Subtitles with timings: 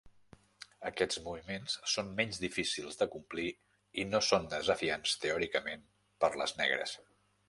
[0.89, 3.45] Aquests moviments són menys difícils de complir
[4.05, 5.85] i no són desafiants teòricament
[6.25, 6.97] per les negres.